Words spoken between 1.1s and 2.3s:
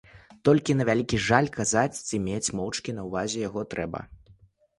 жаль, казаць ці